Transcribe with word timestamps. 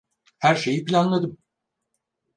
Her 0.39 0.55
şeyi 0.55 0.85
planladım. 0.85 1.37